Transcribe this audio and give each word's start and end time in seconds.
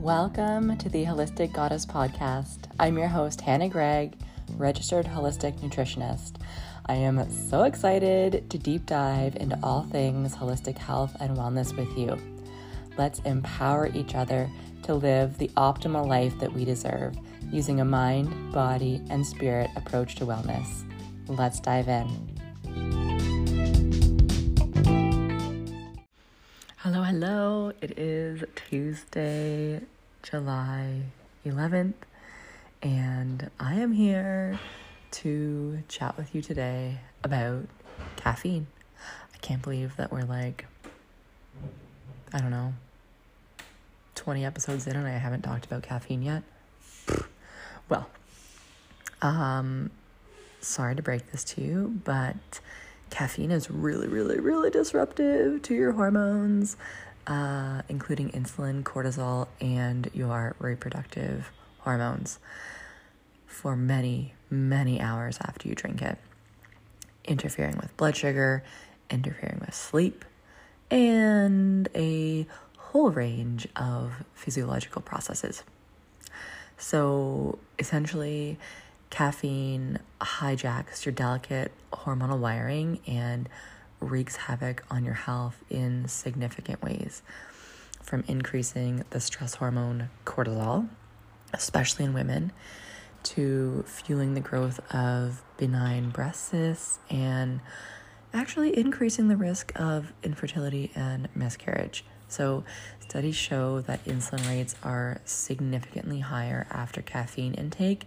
Welcome 0.00 0.78
to 0.78 0.88
the 0.88 1.04
Holistic 1.06 1.52
Goddess 1.52 1.84
Podcast. 1.84 2.66
I'm 2.78 2.96
your 2.96 3.08
host, 3.08 3.40
Hannah 3.40 3.68
Gregg, 3.68 4.16
registered 4.56 5.06
holistic 5.06 5.58
nutritionist. 5.58 6.36
I 6.86 6.94
am 6.94 7.28
so 7.28 7.64
excited 7.64 8.48
to 8.48 8.58
deep 8.58 8.86
dive 8.86 9.34
into 9.34 9.58
all 9.60 9.82
things 9.82 10.36
holistic 10.36 10.78
health 10.78 11.16
and 11.18 11.36
wellness 11.36 11.76
with 11.76 11.98
you. 11.98 12.16
Let's 12.96 13.18
empower 13.20 13.88
each 13.88 14.14
other 14.14 14.48
to 14.84 14.94
live 14.94 15.36
the 15.36 15.48
optimal 15.56 16.06
life 16.06 16.38
that 16.38 16.52
we 16.52 16.64
deserve 16.64 17.18
using 17.50 17.80
a 17.80 17.84
mind, 17.84 18.52
body, 18.52 19.02
and 19.10 19.26
spirit 19.26 19.68
approach 19.74 20.14
to 20.16 20.26
wellness. 20.26 20.88
Let's 21.26 21.58
dive 21.58 21.88
in. 21.88 22.37
Hello, 26.90 27.02
hello. 27.02 27.72
It 27.82 27.98
is 27.98 28.44
Tuesday, 28.56 29.82
July 30.22 31.02
11th, 31.44 31.92
and 32.82 33.50
I 33.60 33.74
am 33.74 33.92
here 33.92 34.58
to 35.10 35.82
chat 35.88 36.16
with 36.16 36.34
you 36.34 36.40
today 36.40 37.00
about 37.22 37.66
caffeine. 38.16 38.68
I 39.34 39.36
can't 39.42 39.60
believe 39.60 39.96
that 39.96 40.10
we're 40.10 40.22
like, 40.22 40.64
I 42.32 42.38
don't 42.40 42.50
know, 42.50 42.72
20 44.14 44.46
episodes 44.46 44.86
in 44.86 44.96
and 44.96 45.06
I 45.06 45.18
haven't 45.18 45.42
talked 45.42 45.66
about 45.66 45.82
caffeine 45.82 46.22
yet. 46.22 46.42
Well, 47.90 48.08
um, 49.20 49.90
sorry 50.60 50.96
to 50.96 51.02
break 51.02 51.32
this 51.32 51.44
to 51.44 51.60
you, 51.60 52.00
but 52.02 52.60
caffeine 53.10 53.50
is 53.50 53.70
really, 53.70 54.08
really, 54.08 54.38
really 54.40 54.70
disruptive 54.70 55.62
to 55.62 55.74
your 55.74 55.92
hormones, 55.92 56.76
uh, 57.26 57.82
including 57.88 58.30
insulin, 58.30 58.82
cortisol, 58.82 59.48
and 59.60 60.10
your 60.14 60.56
reproductive 60.58 61.50
hormones 61.80 62.38
for 63.46 63.76
many, 63.76 64.34
many 64.50 65.00
hours 65.00 65.38
after 65.42 65.68
you 65.68 65.74
drink 65.74 66.02
it, 66.02 66.18
interfering 67.24 67.76
with 67.76 67.96
blood 67.96 68.16
sugar, 68.16 68.62
interfering 69.10 69.58
with 69.60 69.74
sleep, 69.74 70.24
and 70.90 71.88
a 71.94 72.46
whole 72.76 73.10
range 73.10 73.68
of 73.76 74.24
physiological 74.34 75.02
processes. 75.02 75.62
So 76.78 77.58
essentially, 77.78 78.58
caffeine 79.18 79.98
hijacks 80.20 81.04
your 81.04 81.12
delicate 81.12 81.72
hormonal 81.92 82.38
wiring 82.38 83.00
and 83.04 83.48
wreaks 83.98 84.36
havoc 84.36 84.84
on 84.92 85.04
your 85.04 85.14
health 85.14 85.56
in 85.68 86.06
significant 86.06 86.80
ways. 86.84 87.20
From 88.00 88.22
increasing 88.28 89.04
the 89.10 89.18
stress 89.18 89.54
hormone 89.54 90.10
cortisol, 90.24 90.88
especially 91.52 92.04
in 92.04 92.14
women, 92.14 92.52
to 93.24 93.82
fueling 93.88 94.34
the 94.34 94.40
growth 94.40 94.78
of 94.94 95.42
benign 95.56 96.10
breast 96.10 96.50
cysts 96.50 97.00
and 97.10 97.60
actually 98.32 98.78
increasing 98.78 99.26
the 99.26 99.36
risk 99.36 99.72
of 99.74 100.12
infertility 100.22 100.92
and 100.94 101.28
miscarriage. 101.34 102.04
So, 102.28 102.62
studies 103.00 103.34
show 103.34 103.80
that 103.80 104.04
insulin 104.04 104.46
rates 104.46 104.76
are 104.84 105.20
significantly 105.24 106.20
higher 106.20 106.68
after 106.70 107.02
caffeine 107.02 107.54
intake 107.54 108.04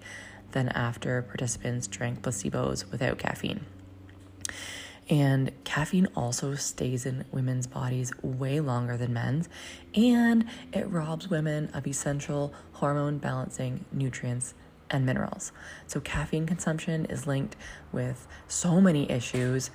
than 0.52 0.69
after 0.69 1.21
participants 1.21 1.88
drank 1.88 2.21
placebos 2.21 2.89
without 2.91 3.17
caffeine. 3.17 3.66
And 5.09 5.52
caffeine 5.66 6.07
also 6.16 6.55
stays 6.55 7.05
in 7.05 7.25
women's 7.31 7.67
bodies 7.67 8.13
way 8.21 8.61
longer 8.61 8.95
than 8.95 9.13
men's, 9.13 9.49
and 9.94 10.45
it 10.72 10.89
robs 10.89 11.29
women 11.29 11.69
of 11.73 11.85
essential 11.85 12.53
hormone 12.73 13.17
balancing 13.17 13.83
nutrients 13.91 14.53
and 14.90 15.06
minerals. 15.06 15.51
So, 15.88 16.00
caffeine 16.00 16.45
consumption 16.45 17.06
is 17.06 17.28
linked 17.28 17.56
with 17.91 18.28
so 18.47 18.79
many 18.79 19.09
issues, 19.11 19.69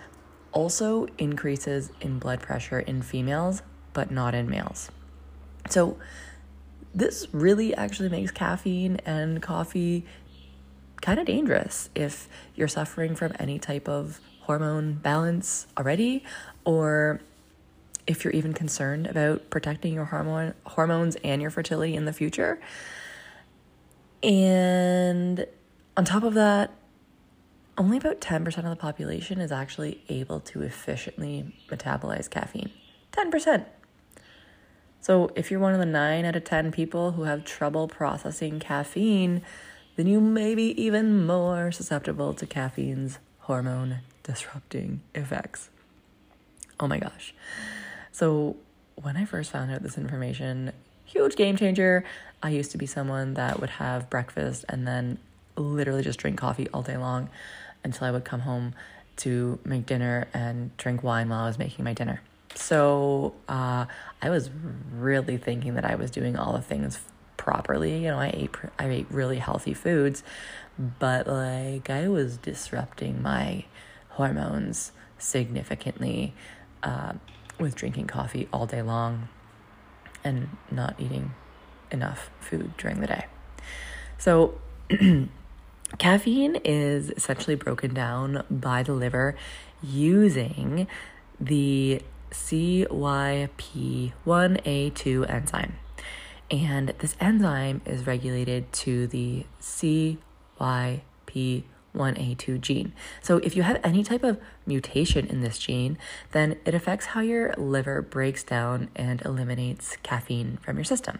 also 0.52 1.06
increases 1.18 1.90
in 2.00 2.18
blood 2.18 2.40
pressure 2.40 2.80
in 2.80 3.02
females, 3.02 3.62
but 3.92 4.10
not 4.10 4.34
in 4.34 4.48
males. 4.48 4.90
So, 5.68 5.98
this 6.94 7.26
really 7.32 7.74
actually 7.74 8.08
makes 8.08 8.30
caffeine 8.30 9.00
and 9.04 9.42
coffee 9.42 10.06
kind 11.00 11.18
of 11.18 11.26
dangerous 11.26 11.90
if 11.94 12.28
you're 12.54 12.68
suffering 12.68 13.14
from 13.14 13.32
any 13.38 13.58
type 13.58 13.88
of 13.88 14.20
hormone 14.40 14.94
balance 14.94 15.66
already 15.76 16.24
or 16.64 17.20
if 18.06 18.24
you're 18.24 18.32
even 18.32 18.52
concerned 18.52 19.06
about 19.06 19.50
protecting 19.50 19.92
your 19.92 20.04
hormone 20.04 20.54
hormones 20.64 21.16
and 21.24 21.42
your 21.42 21.50
fertility 21.50 21.94
in 21.94 22.04
the 22.04 22.12
future. 22.12 22.60
And 24.22 25.46
on 25.96 26.04
top 26.04 26.22
of 26.22 26.34
that, 26.34 26.72
only 27.78 27.98
about 27.98 28.20
10% 28.20 28.46
of 28.58 28.64
the 28.64 28.76
population 28.76 29.40
is 29.40 29.52
actually 29.52 30.02
able 30.08 30.40
to 30.40 30.62
efficiently 30.62 31.54
metabolize 31.68 32.30
caffeine. 32.30 32.70
10%. 33.12 33.66
So 35.00 35.30
if 35.36 35.50
you're 35.50 35.60
one 35.60 35.72
of 35.72 35.78
the 35.78 35.86
9 35.86 36.24
out 36.24 36.36
of 36.36 36.44
10 36.44 36.72
people 36.72 37.12
who 37.12 37.24
have 37.24 37.44
trouble 37.44 37.86
processing 37.86 38.58
caffeine, 38.58 39.42
then 39.96 40.06
you 40.06 40.20
may 40.20 40.54
be 40.54 40.80
even 40.80 41.26
more 41.26 41.72
susceptible 41.72 42.34
to 42.34 42.46
caffeine's 42.46 43.18
hormone 43.40 43.98
disrupting 44.22 45.00
effects. 45.14 45.70
Oh 46.78 46.86
my 46.86 46.98
gosh. 46.98 47.34
So, 48.12 48.56
when 48.96 49.16
I 49.16 49.24
first 49.24 49.50
found 49.50 49.70
out 49.70 49.82
this 49.82 49.98
information, 49.98 50.72
huge 51.04 51.36
game 51.36 51.56
changer. 51.56 52.04
I 52.42 52.50
used 52.50 52.70
to 52.72 52.78
be 52.78 52.86
someone 52.86 53.34
that 53.34 53.60
would 53.60 53.70
have 53.70 54.10
breakfast 54.10 54.64
and 54.68 54.86
then 54.86 55.18
literally 55.56 56.02
just 56.02 56.18
drink 56.18 56.38
coffee 56.38 56.68
all 56.72 56.82
day 56.82 56.96
long 56.96 57.30
until 57.84 58.06
I 58.06 58.10
would 58.10 58.24
come 58.24 58.40
home 58.40 58.74
to 59.18 59.58
make 59.64 59.86
dinner 59.86 60.28
and 60.34 60.76
drink 60.76 61.02
wine 61.02 61.28
while 61.28 61.44
I 61.44 61.46
was 61.46 61.58
making 61.58 61.84
my 61.84 61.94
dinner. 61.94 62.20
So 62.54 63.34
uh, 63.48 63.86
I 64.20 64.30
was 64.30 64.50
really 64.92 65.36
thinking 65.36 65.74
that 65.74 65.84
I 65.84 65.94
was 65.94 66.10
doing 66.10 66.36
all 66.36 66.52
the 66.52 66.62
things 66.62 67.00
properly. 67.46 68.04
You 68.04 68.10
know, 68.10 68.18
I 68.18 68.30
ate 68.34 68.50
I 68.78 68.88
ate 68.88 69.06
really 69.08 69.38
healthy 69.38 69.72
foods, 69.72 70.22
but 70.78 71.26
like 71.26 71.88
I 71.88 72.08
was 72.08 72.36
disrupting 72.36 73.22
my 73.22 73.64
hormones 74.10 74.92
significantly 75.16 76.34
uh, 76.82 77.14
with 77.58 77.74
drinking 77.74 78.08
coffee 78.08 78.46
all 78.52 78.66
day 78.66 78.82
long 78.82 79.30
and 80.24 80.50
not 80.70 80.96
eating 80.98 81.34
enough 81.90 82.28
food 82.40 82.76
during 82.76 83.00
the 83.00 83.06
day. 83.06 83.24
So, 84.18 84.60
caffeine 85.98 86.56
is 86.64 87.10
essentially 87.10 87.54
broken 87.54 87.94
down 87.94 88.42
by 88.50 88.82
the 88.82 88.92
liver 88.92 89.36
using 89.82 90.88
the 91.38 92.02
CYP1A2 92.32 95.30
enzyme. 95.30 95.74
And 96.50 96.94
this 96.98 97.16
enzyme 97.20 97.82
is 97.84 98.06
regulated 98.06 98.72
to 98.74 99.06
the 99.08 99.44
CYP1A2 99.60 102.60
gene. 102.60 102.92
So, 103.20 103.38
if 103.38 103.56
you 103.56 103.62
have 103.62 103.80
any 103.82 104.04
type 104.04 104.22
of 104.22 104.38
mutation 104.64 105.26
in 105.26 105.40
this 105.40 105.58
gene, 105.58 105.98
then 106.30 106.56
it 106.64 106.74
affects 106.74 107.06
how 107.06 107.20
your 107.20 107.52
liver 107.56 108.00
breaks 108.00 108.44
down 108.44 108.90
and 108.94 109.20
eliminates 109.22 109.96
caffeine 110.04 110.58
from 110.62 110.76
your 110.76 110.84
system. 110.84 111.18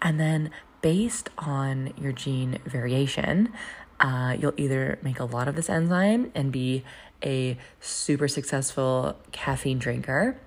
And 0.00 0.20
then, 0.20 0.50
based 0.80 1.28
on 1.38 1.92
your 1.98 2.12
gene 2.12 2.60
variation, 2.64 3.52
uh, 3.98 4.36
you'll 4.38 4.54
either 4.56 5.00
make 5.02 5.18
a 5.18 5.24
lot 5.24 5.48
of 5.48 5.56
this 5.56 5.68
enzyme 5.68 6.30
and 6.34 6.52
be 6.52 6.84
a 7.24 7.58
super 7.80 8.28
successful 8.28 9.16
caffeine 9.32 9.78
drinker 9.78 10.38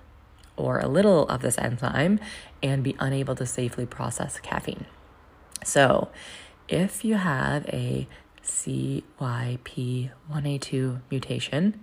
or 0.60 0.78
a 0.78 0.88
little 0.88 1.26
of 1.28 1.42
this 1.42 1.58
enzyme 1.58 2.20
and 2.62 2.84
be 2.84 2.96
unable 2.98 3.34
to 3.36 3.46
safely 3.46 3.86
process 3.86 4.38
caffeine. 4.40 4.84
So, 5.64 6.10
if 6.68 7.02
you 7.04 7.16
have 7.16 7.66
a 7.66 8.06
CYP1A2 8.44 11.00
mutation, 11.10 11.80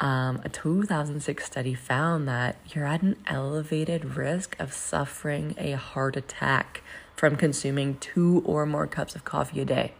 um, 0.00 0.40
a 0.44 0.48
2006 0.48 1.44
study 1.44 1.74
found 1.74 2.26
that 2.28 2.56
you're 2.74 2.86
at 2.86 3.02
an 3.02 3.16
elevated 3.26 4.16
risk 4.16 4.58
of 4.58 4.72
suffering 4.72 5.54
a 5.58 5.72
heart 5.72 6.16
attack 6.16 6.82
from 7.14 7.36
consuming 7.36 7.98
two 7.98 8.42
or 8.44 8.66
more 8.66 8.86
cups 8.86 9.14
of 9.14 9.24
coffee 9.24 9.60
a 9.60 9.64
day. 9.64 9.94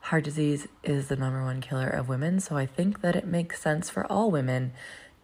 Heart 0.00 0.24
disease 0.24 0.68
is 0.82 1.08
the 1.08 1.16
number 1.16 1.42
one 1.42 1.60
killer 1.60 1.88
of 1.88 2.08
women, 2.08 2.40
so 2.40 2.56
I 2.56 2.66
think 2.66 3.02
that 3.02 3.16
it 3.16 3.26
makes 3.26 3.60
sense 3.60 3.90
for 3.90 4.10
all 4.10 4.30
women 4.30 4.72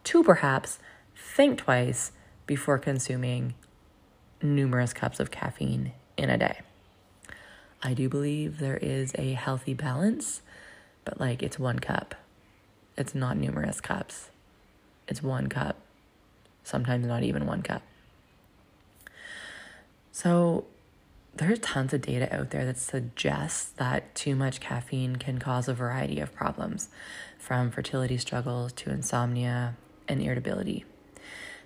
to 0.04 0.22
perhaps 0.22 0.78
think 1.16 1.58
twice 1.58 2.12
before 2.46 2.78
consuming 2.78 3.54
numerous 4.42 4.92
cups 4.92 5.20
of 5.20 5.30
caffeine 5.30 5.92
in 6.16 6.30
a 6.30 6.38
day. 6.38 6.60
I 7.82 7.94
do 7.94 8.08
believe 8.08 8.58
there 8.58 8.78
is 8.78 9.12
a 9.16 9.32
healthy 9.32 9.74
balance, 9.74 10.42
but 11.04 11.20
like 11.20 11.42
it's 11.42 11.58
one 11.58 11.78
cup. 11.78 12.14
It's 12.96 13.14
not 13.14 13.36
numerous 13.36 13.80
cups. 13.80 14.30
It's 15.08 15.22
one 15.22 15.48
cup. 15.48 15.76
Sometimes 16.62 17.06
not 17.06 17.22
even 17.22 17.46
one 17.46 17.62
cup. 17.62 17.82
So, 20.12 20.64
there's 21.36 21.58
tons 21.58 21.92
of 21.92 22.00
data 22.00 22.32
out 22.34 22.50
there 22.50 22.64
that 22.64 22.78
suggests 22.78 23.70
that 23.70 24.14
too 24.14 24.36
much 24.36 24.60
caffeine 24.60 25.16
can 25.16 25.38
cause 25.38 25.66
a 25.66 25.74
variety 25.74 26.20
of 26.20 26.32
problems, 26.32 26.88
from 27.38 27.72
fertility 27.72 28.16
struggles 28.16 28.72
to 28.74 28.90
insomnia 28.90 29.74
and 30.08 30.22
irritability. 30.22 30.84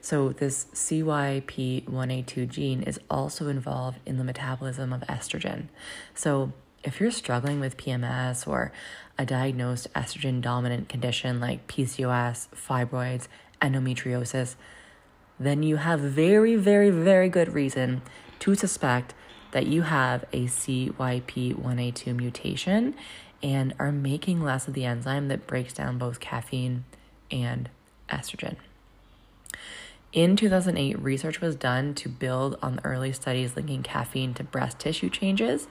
So, 0.01 0.31
this 0.31 0.67
CYP1A2 0.75 2.49
gene 2.49 2.83
is 2.83 3.01
also 3.11 3.49
involved 3.49 3.99
in 4.07 4.17
the 4.17 4.25
metabolism 4.25 4.93
of 4.93 5.01
estrogen. 5.03 5.69
So, 6.15 6.53
if 6.85 7.01
you're 7.01 7.11
struggling 7.11 7.59
with 7.59 7.77
PMS 7.77 8.47
or 8.47 8.71
a 9.19 9.27
diagnosed 9.27 9.93
estrogen 9.95 10.41
dominant 10.41 10.89
condition 10.89 11.41
like 11.41 11.67
PCOS, 11.67 12.49
fibroids, 12.55 13.27
endometriosis, 13.61 14.55
then 15.41 15.63
you 15.63 15.77
have 15.77 16.01
very, 16.01 16.55
very, 16.55 16.91
very 16.91 17.29
good 17.29 17.53
reason 17.53 18.03
to 18.39 18.55
suspect 18.55 19.15
that 19.51 19.67
you 19.67 19.83
have 19.83 20.25
a 20.33 20.45
CYP1A2 20.45 22.15
mutation 22.15 22.95
and 23.43 23.75
are 23.79 23.93
making 23.93 24.43
less 24.43 24.69
of 24.69 24.75
the 24.75 24.85
enzyme 24.85 25.29
that 25.29 25.47
breaks 25.47 25.73
down 25.73 25.99
both 25.99 26.21
caffeine 26.21 26.85
and 27.31 27.69
estrogen. 28.09 28.57
In 30.13 30.37
2008, 30.37 30.99
research 31.01 31.41
was 31.41 31.55
done 31.55 31.95
to 31.95 32.09
build 32.09 32.59
on 32.63 32.77
the 32.77 32.85
early 32.85 33.13
studies 33.13 33.57
linking 33.57 33.83
caffeine 33.83 34.33
to 34.35 34.45
breast 34.45 34.79
tissue 34.79 35.11
changes 35.11 35.69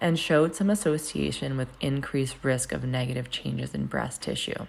and 0.00 0.18
showed 0.18 0.54
some 0.54 0.70
association 0.70 1.56
with 1.56 1.68
increased 1.80 2.36
risk 2.42 2.72
of 2.72 2.84
negative 2.84 3.30
changes 3.30 3.74
in 3.74 3.86
breast 3.86 4.22
tissue. 4.22 4.66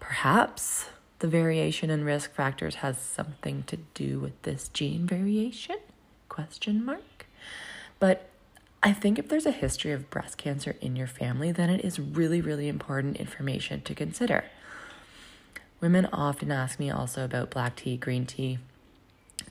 Perhaps 0.00 0.86
the 1.20 1.28
variation 1.28 1.88
in 1.88 2.04
risk 2.04 2.32
factors 2.32 2.76
has 2.76 2.98
something 2.98 3.62
to 3.64 3.76
do 3.94 4.18
with 4.18 4.40
this 4.42 4.68
gene 4.68 5.06
variation? 5.06 5.76
Question 6.28 6.84
mark. 6.84 7.26
But 7.98 8.28
I 8.82 8.92
think 8.92 9.18
if 9.18 9.28
there's 9.28 9.46
a 9.46 9.52
history 9.52 9.92
of 9.92 10.10
breast 10.10 10.36
cancer 10.36 10.74
in 10.80 10.96
your 10.96 11.06
family, 11.06 11.52
then 11.52 11.70
it 11.70 11.84
is 11.84 12.00
really, 12.00 12.40
really 12.40 12.68
important 12.68 13.16
information 13.18 13.80
to 13.82 13.94
consider. 13.94 14.44
Women 15.82 16.08
often 16.12 16.52
ask 16.52 16.78
me 16.78 16.90
also 16.90 17.24
about 17.24 17.50
black 17.50 17.74
tea, 17.74 17.96
green 17.96 18.24
tea, 18.24 18.60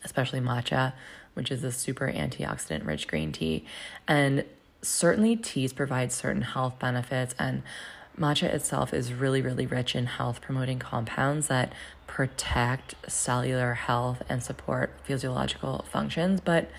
especially 0.06 0.40
matcha, 0.40 0.94
which 1.34 1.52
is 1.52 1.62
a 1.62 1.74
super 1.74 2.08
antioxidant 2.08 2.86
rich 2.86 3.06
green 3.06 3.34
tea. 3.34 3.66
And 4.08 4.46
certainly, 4.82 5.36
teas 5.36 5.74
provide 5.74 6.14
certain 6.14 6.44
health 6.44 6.80
benefits, 6.80 7.36
and 7.38 7.64
matcha 8.18 8.44
itself 8.44 8.94
is 8.94 9.14
really, 9.14 9.42
really 9.42 9.66
rich 9.66 9.94
in 9.94 10.06
health 10.06 10.40
promoting 10.40 10.80
compounds 10.80 11.48
that 11.48 11.74
protect 12.08 12.96
cellular 13.12 13.74
health 13.74 14.24
and 14.30 14.42
support 14.42 14.94
physiological 15.04 15.84
functions. 15.92 16.40
But 16.40 16.72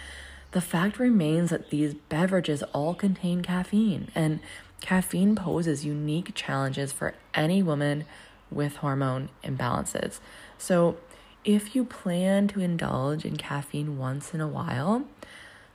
the 0.53 0.63
fact 0.63 0.99
remains 0.99 1.51
that 1.51 1.69
these 1.69 1.93
beverages 1.93 2.63
all 2.73 2.95
contain 2.95 3.43
caffeine, 3.43 4.11
and 4.15 4.41
caffeine 4.81 5.37
poses 5.37 5.85
unique 5.85 6.35
challenges 6.35 6.91
for 6.91 7.13
any 7.35 7.63
woman 7.63 8.07
with 8.53 8.77
hormone 8.77 9.29
imbalances. 9.45 10.21
So, 10.59 10.97
if 11.45 11.75
you 11.75 11.85
plan 11.85 12.47
to 12.49 12.61
indulge 12.61 13.25
in 13.25 13.37
caffeine 13.37 13.99
once 13.99 14.33
in 14.33 14.41
a 14.41 14.47
while, 14.47 15.05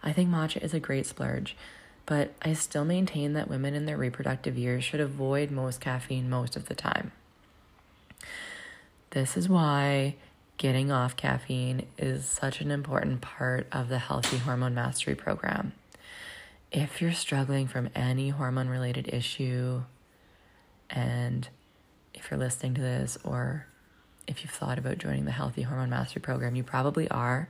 I 0.01 0.13
think 0.13 0.29
matcha 0.29 0.63
is 0.63 0.73
a 0.73 0.79
great 0.79 1.05
splurge. 1.05 1.57
But 2.05 2.33
I 2.41 2.53
still 2.53 2.85
maintain 2.85 3.33
that 3.33 3.49
women 3.49 3.73
in 3.73 3.85
their 3.85 3.97
reproductive 3.97 4.57
years 4.57 4.85
should 4.85 5.01
avoid 5.01 5.51
most 5.51 5.81
caffeine 5.81 6.29
most 6.29 6.55
of 6.55 6.67
the 6.67 6.75
time. 6.75 7.11
This 9.09 9.35
is 9.35 9.49
why 9.49 10.15
getting 10.57 10.89
off 10.89 11.17
caffeine 11.17 11.85
is 11.97 12.25
such 12.25 12.61
an 12.61 12.71
important 12.71 13.19
part 13.21 13.67
of 13.71 13.89
the 13.89 13.99
Healthy 13.99 14.37
Hormone 14.37 14.73
Mastery 14.73 15.15
Program. 15.15 15.73
If 16.71 17.01
you're 17.01 17.11
struggling 17.11 17.67
from 17.67 17.89
any 17.93 18.29
hormone 18.29 18.69
related 18.69 19.09
issue, 19.13 19.83
and 20.89 21.47
if 22.17 22.29
you're 22.29 22.39
listening 22.39 22.73
to 22.75 22.81
this 22.81 23.17
or 23.23 23.65
if 24.27 24.43
you've 24.43 24.51
thought 24.51 24.77
about 24.77 24.97
joining 24.97 25.25
the 25.25 25.31
Healthy 25.31 25.61
Hormone 25.61 25.89
Mastery 25.89 26.21
Program, 26.21 26.55
you 26.55 26.63
probably 26.63 27.09
are, 27.09 27.49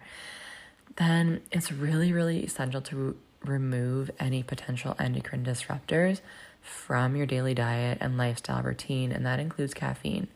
then 0.98 1.42
it's 1.52 1.72
really, 1.72 2.14
really 2.14 2.44
essential 2.44 2.82
to 2.82 2.96
re- 2.96 3.14
remove 3.46 4.12
any 4.20 4.44
potential 4.44 4.96
endocrine 5.00 5.44
disruptors 5.44 6.22
from 6.62 7.16
your 7.16 7.26
daily 7.26 7.54
diet 7.54 7.98
and 8.02 8.18
lifestyle 8.18 8.62
routine, 8.62 9.12
and 9.12 9.26
that 9.26 9.40
includes 9.40 9.74
caffeine. 9.74 10.28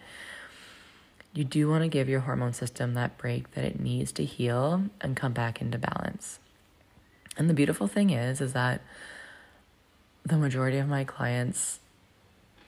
You 1.34 1.44
do 1.44 1.70
want 1.70 1.84
to 1.84 1.88
give 1.88 2.10
your 2.10 2.22
hormone 2.22 2.54
system 2.54 2.94
that 2.96 3.18
break 3.18 3.52
that 3.52 3.64
it 3.64 3.80
needs 3.80 4.12
to 4.14 4.26
heal 4.26 4.86
and 5.00 5.16
come 5.16 5.34
back 5.34 5.62
into 5.62 5.78
balance. 5.78 6.40
And 7.38 7.50
the 7.50 7.54
beautiful 7.54 7.88
thing 7.88 8.10
is 8.10 8.42
is 8.42 8.54
that 8.54 8.82
the 10.24 10.38
majority 10.38 10.78
of 10.78 10.88
my 10.88 11.04
clients 11.04 11.80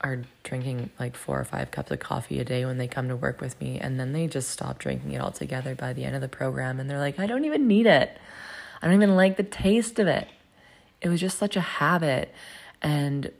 are 0.03 0.23
drinking 0.43 0.89
like 0.99 1.15
four 1.15 1.39
or 1.39 1.45
five 1.45 1.71
cups 1.71 1.89
of 1.89 1.99
coffee 1.99 2.39
a 2.39 2.43
day 2.43 2.65
when 2.65 2.77
they 2.77 2.87
come 2.87 3.07
to 3.07 3.15
work 3.15 3.39
with 3.39 3.59
me 3.61 3.79
and 3.79 3.97
then 3.97 4.11
they 4.11 4.27
just 4.27 4.49
stop 4.49 4.77
drinking 4.77 5.13
it 5.13 5.21
altogether 5.21 5.73
by 5.73 5.93
the 5.93 6.03
end 6.03 6.13
of 6.13 6.21
the 6.21 6.27
program 6.27 6.79
and 6.79 6.89
they're 6.89 6.99
like 6.99 7.19
I 7.19 7.25
don't 7.25 7.45
even 7.45 7.67
need 7.67 7.85
it. 7.85 8.17
I 8.81 8.87
don't 8.87 8.95
even 8.95 9.15
like 9.15 9.37
the 9.37 9.43
taste 9.43 9.99
of 9.99 10.07
it. 10.07 10.27
It 11.01 11.07
was 11.07 11.21
just 11.21 11.37
such 11.37 11.55
a 11.55 11.61
habit 11.61 12.33
and 12.81 13.31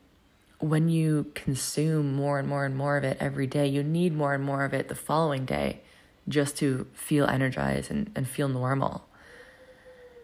when 0.59 0.87
you 0.87 1.29
consume 1.35 2.13
more 2.13 2.39
and 2.39 2.47
more 2.47 2.63
and 2.65 2.77
more 2.77 2.95
of 2.95 3.03
it 3.03 3.17
every 3.19 3.47
day, 3.47 3.67
you 3.67 3.83
need 3.83 4.15
more 4.15 4.33
and 4.33 4.41
more 4.41 4.63
of 4.63 4.73
it 4.73 4.87
the 4.87 4.95
following 4.95 5.43
day 5.43 5.81
just 6.29 6.55
to 6.57 6.87
feel 6.93 7.25
energized 7.25 7.91
and, 7.91 8.09
and 8.15 8.29
feel 8.29 8.47
normal. 8.47 9.05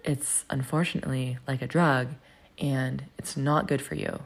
It's 0.06 0.46
unfortunately 0.50 1.38
like 1.46 1.62
a 1.62 1.68
drug 1.68 2.14
and 2.58 3.04
it's 3.18 3.36
not 3.36 3.68
good 3.68 3.82
for 3.82 3.96
you. 3.96 4.22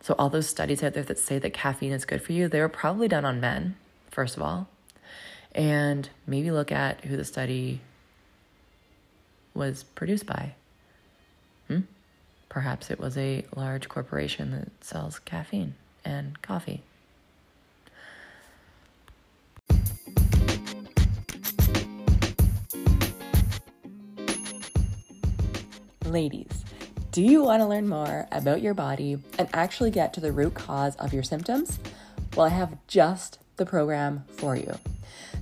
So, 0.00 0.14
all 0.18 0.30
those 0.30 0.48
studies 0.48 0.82
out 0.82 0.94
there 0.94 1.02
that 1.02 1.18
say 1.18 1.38
that 1.38 1.52
caffeine 1.52 1.92
is 1.92 2.04
good 2.04 2.22
for 2.22 2.32
you, 2.32 2.48
they 2.48 2.60
were 2.60 2.68
probably 2.68 3.08
done 3.08 3.24
on 3.24 3.40
men, 3.40 3.76
first 4.10 4.36
of 4.36 4.42
all. 4.42 4.68
And 5.52 6.08
maybe 6.26 6.50
look 6.50 6.70
at 6.70 7.04
who 7.04 7.16
the 7.16 7.24
study 7.24 7.80
was 9.54 9.82
produced 9.82 10.26
by. 10.26 10.54
Hmm? 11.66 11.80
Perhaps 12.48 12.90
it 12.90 13.00
was 13.00 13.18
a 13.18 13.44
large 13.56 13.88
corporation 13.88 14.52
that 14.52 14.84
sells 14.84 15.18
caffeine 15.18 15.74
and 16.04 16.40
coffee. 16.42 16.82
Ladies, 26.06 26.64
do 27.18 27.24
you 27.24 27.42
want 27.42 27.60
to 27.60 27.66
learn 27.66 27.88
more 27.88 28.28
about 28.30 28.62
your 28.62 28.74
body 28.74 29.18
and 29.40 29.48
actually 29.52 29.90
get 29.90 30.12
to 30.12 30.20
the 30.20 30.30
root 30.30 30.54
cause 30.54 30.94
of 30.98 31.12
your 31.12 31.24
symptoms? 31.24 31.80
Well, 32.36 32.46
I 32.46 32.50
have 32.50 32.78
just 32.86 33.40
the 33.56 33.66
program 33.66 34.22
for 34.36 34.54
you. 34.54 34.72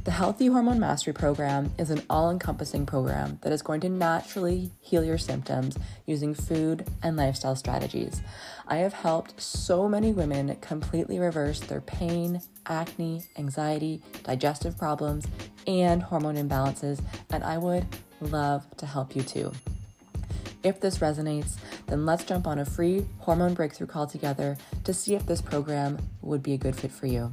The 0.04 0.10
Healthy 0.10 0.46
Hormone 0.46 0.80
Mastery 0.80 1.12
Program 1.12 1.70
is 1.76 1.90
an 1.90 2.00
all 2.08 2.30
encompassing 2.30 2.86
program 2.86 3.40
that 3.42 3.52
is 3.52 3.60
going 3.60 3.82
to 3.82 3.90
naturally 3.90 4.70
heal 4.80 5.04
your 5.04 5.18
symptoms 5.18 5.76
using 6.06 6.32
food 6.32 6.88
and 7.02 7.14
lifestyle 7.18 7.56
strategies. 7.56 8.22
I 8.66 8.76
have 8.76 8.94
helped 8.94 9.38
so 9.38 9.86
many 9.86 10.14
women 10.14 10.56
completely 10.62 11.18
reverse 11.18 11.60
their 11.60 11.82
pain, 11.82 12.40
acne, 12.64 13.24
anxiety, 13.36 14.00
digestive 14.24 14.78
problems, 14.78 15.26
and 15.66 16.02
hormone 16.02 16.36
imbalances, 16.36 17.02
and 17.28 17.44
I 17.44 17.58
would 17.58 17.84
love 18.22 18.64
to 18.78 18.86
help 18.86 19.14
you 19.14 19.20
too. 19.20 19.52
If 20.66 20.80
this 20.80 20.98
resonates, 20.98 21.58
then 21.86 22.06
let's 22.06 22.24
jump 22.24 22.44
on 22.48 22.58
a 22.58 22.64
free 22.64 23.06
hormone 23.20 23.54
breakthrough 23.54 23.86
call 23.86 24.08
together 24.08 24.56
to 24.82 24.92
see 24.92 25.14
if 25.14 25.24
this 25.24 25.40
program 25.40 25.96
would 26.22 26.42
be 26.42 26.54
a 26.54 26.56
good 26.58 26.74
fit 26.74 26.90
for 26.90 27.06
you. 27.06 27.32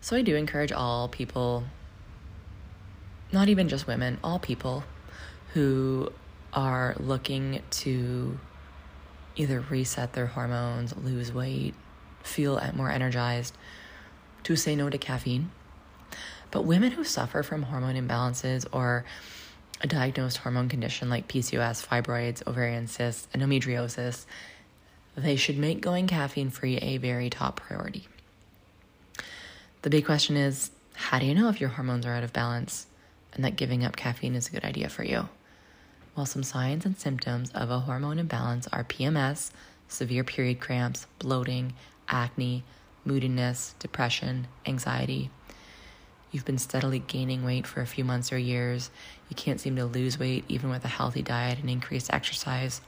So, 0.00 0.16
I 0.16 0.22
do 0.22 0.34
encourage 0.34 0.72
all 0.72 1.06
people, 1.06 1.62
not 3.30 3.48
even 3.48 3.68
just 3.68 3.86
women, 3.86 4.18
all 4.24 4.40
people 4.40 4.82
who 5.54 6.12
are 6.52 6.96
looking 6.98 7.62
to 7.70 8.36
either 9.36 9.60
reset 9.70 10.12
their 10.14 10.26
hormones, 10.26 10.92
lose 10.96 11.32
weight, 11.32 11.76
feel 12.24 12.60
more 12.74 12.90
energized, 12.90 13.56
to 14.42 14.56
say 14.56 14.74
no 14.74 14.90
to 14.90 14.98
caffeine 14.98 15.52
but 16.52 16.64
women 16.64 16.92
who 16.92 17.02
suffer 17.02 17.42
from 17.42 17.64
hormone 17.64 17.96
imbalances 17.96 18.64
or 18.70 19.04
a 19.80 19.86
diagnosed 19.88 20.36
hormone 20.36 20.68
condition 20.68 21.10
like 21.10 21.26
PCOS, 21.26 21.84
fibroids, 21.84 22.46
ovarian 22.46 22.86
cysts, 22.86 23.26
endometriosis, 23.34 24.26
they 25.16 25.34
should 25.34 25.58
make 25.58 25.80
going 25.80 26.06
caffeine 26.06 26.50
free 26.50 26.76
a 26.76 26.98
very 26.98 27.28
top 27.28 27.56
priority. 27.56 28.06
The 29.80 29.90
big 29.90 30.06
question 30.06 30.36
is 30.36 30.70
how 30.94 31.18
do 31.18 31.26
you 31.26 31.34
know 31.34 31.48
if 31.48 31.60
your 31.60 31.70
hormones 31.70 32.06
are 32.06 32.14
out 32.14 32.22
of 32.22 32.32
balance 32.32 32.86
and 33.32 33.44
that 33.44 33.56
giving 33.56 33.84
up 33.84 33.96
caffeine 33.96 34.36
is 34.36 34.48
a 34.48 34.52
good 34.52 34.64
idea 34.64 34.88
for 34.88 35.02
you? 35.02 35.28
Well, 36.14 36.26
some 36.26 36.42
signs 36.42 36.84
and 36.84 36.98
symptoms 36.98 37.50
of 37.52 37.70
a 37.70 37.80
hormone 37.80 38.18
imbalance 38.18 38.68
are 38.68 38.84
PMS, 38.84 39.50
severe 39.88 40.22
period 40.22 40.60
cramps, 40.60 41.06
bloating, 41.18 41.72
acne, 42.08 42.62
moodiness, 43.04 43.74
depression, 43.78 44.46
anxiety, 44.66 45.30
you've 46.32 46.44
been 46.44 46.58
steadily 46.58 46.98
gaining 46.98 47.44
weight 47.44 47.66
for 47.66 47.80
a 47.82 47.86
few 47.86 48.04
months 48.04 48.32
or 48.32 48.38
years, 48.38 48.90
you 49.28 49.36
can't 49.36 49.60
seem 49.60 49.76
to 49.76 49.84
lose 49.84 50.18
weight 50.18 50.44
even 50.48 50.70
with 50.70 50.84
a 50.84 50.88
healthy 50.88 51.22
diet 51.22 51.58
and 51.60 51.70
increased 51.70 52.12
exercise, 52.12 52.80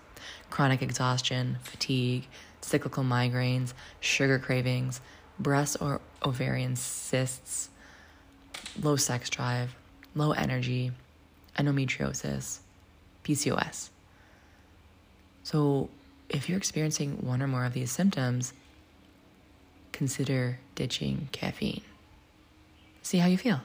chronic 0.50 0.82
exhaustion, 0.82 1.58
fatigue, 1.62 2.26
cyclical 2.62 3.04
migraines, 3.04 3.74
sugar 4.00 4.38
cravings, 4.38 5.00
breast 5.38 5.76
or 5.80 6.00
ovarian 6.24 6.74
cysts, 6.74 7.68
low 8.82 8.96
sex 8.96 9.28
drive, 9.28 9.74
low 10.14 10.32
energy, 10.32 10.92
endometriosis, 11.58 12.58
PCOS. 13.24 13.90
So, 15.42 15.90
if 16.30 16.48
you're 16.48 16.56
experiencing 16.56 17.18
one 17.26 17.42
or 17.42 17.46
more 17.46 17.66
of 17.66 17.74
these 17.74 17.90
symptoms, 17.92 18.54
consider 19.92 20.58
ditching 20.74 21.28
caffeine. 21.32 21.82
See 23.04 23.18
how 23.18 23.28
you 23.28 23.38
feel. 23.38 23.60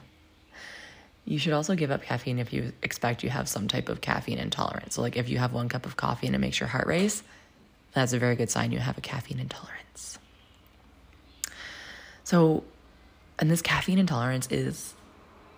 You 1.24 1.38
should 1.38 1.54
also 1.54 1.74
give 1.74 1.90
up 1.90 2.02
caffeine 2.02 2.38
if 2.38 2.52
you 2.52 2.72
expect 2.82 3.24
you 3.24 3.30
have 3.30 3.48
some 3.48 3.68
type 3.68 3.88
of 3.88 4.00
caffeine 4.00 4.38
intolerance. 4.38 4.94
So, 4.94 5.02
like 5.02 5.16
if 5.16 5.28
you 5.28 5.38
have 5.38 5.52
one 5.52 5.68
cup 5.68 5.86
of 5.86 5.96
coffee 5.96 6.26
and 6.26 6.36
it 6.36 6.38
makes 6.38 6.60
your 6.60 6.68
heart 6.68 6.86
race, 6.86 7.22
that's 7.92 8.12
a 8.12 8.18
very 8.18 8.36
good 8.36 8.50
sign 8.50 8.70
you 8.70 8.78
have 8.78 8.98
a 8.98 9.00
caffeine 9.00 9.40
intolerance. 9.40 10.18
So, 12.22 12.64
and 13.38 13.50
this 13.50 13.62
caffeine 13.62 13.98
intolerance 13.98 14.46
is 14.50 14.94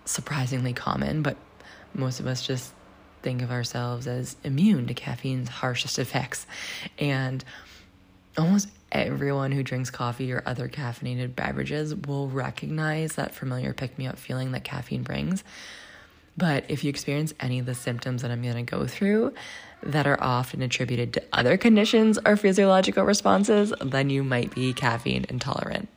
surprisingly 0.04 0.72
common, 0.72 1.22
but 1.22 1.36
most 1.92 2.20
of 2.20 2.26
us 2.26 2.46
just 2.46 2.72
think 3.22 3.42
of 3.42 3.50
ourselves 3.50 4.06
as 4.06 4.36
immune 4.44 4.86
to 4.86 4.94
caffeine's 4.94 5.48
harshest 5.48 5.98
effects. 5.98 6.46
And 6.98 7.44
almost 8.38 8.68
everyone 8.92 9.50
who 9.52 9.62
drinks 9.62 9.90
coffee 9.90 10.32
or 10.32 10.42
other 10.44 10.68
caffeinated 10.68 11.34
beverages 11.34 11.94
will 11.94 12.28
recognize 12.28 13.14
that 13.14 13.34
familiar 13.34 13.72
pick 13.72 13.98
me 13.98 14.06
up 14.06 14.18
feeling 14.18 14.52
that 14.52 14.64
caffeine 14.64 15.02
brings. 15.02 15.42
But 16.36 16.64
if 16.68 16.84
you 16.84 16.90
experience 16.90 17.34
any 17.40 17.58
of 17.58 17.66
the 17.66 17.74
symptoms 17.74 18.22
that 18.22 18.30
I'm 18.30 18.42
going 18.42 18.54
to 18.54 18.62
go 18.62 18.86
through 18.86 19.34
that 19.82 20.06
are 20.06 20.22
often 20.22 20.62
attributed 20.62 21.12
to 21.14 21.22
other 21.32 21.56
conditions 21.56 22.18
or 22.24 22.36
physiological 22.36 23.04
responses, 23.04 23.72
then 23.82 24.10
you 24.10 24.22
might 24.22 24.54
be 24.54 24.72
caffeine 24.72 25.26
intolerant. 25.28 25.88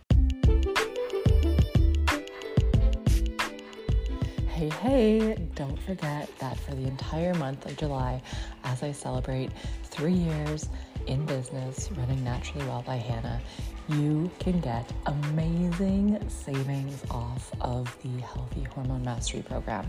Hey, 4.50 4.70
hey, 4.70 5.50
don't 5.56 5.80
forget 5.82 6.30
that 6.40 6.58
for 6.60 6.74
the 6.76 6.88
entire 6.88 7.34
month 7.34 7.66
of 7.66 7.76
July, 7.78 8.22
as 8.64 8.84
I 8.84 8.94
celebrate 8.94 9.52
three 9.84 10.14
years 10.14 10.70
in 11.08 11.26
business 11.26 11.90
running 11.98 12.24
Naturally 12.24 12.66
Well 12.66 12.84
by 12.86 12.96
Hannah, 12.96 13.42
you 13.90 14.32
can 14.40 14.60
get 14.60 14.92
amazing 15.06 16.28
savings 16.30 17.04
off 17.12 17.52
of 17.62 17.96
the 18.04 18.22
Healthy 18.22 18.64
Hormone 18.64 19.04
Mastery 19.04 19.42
Program 19.42 19.86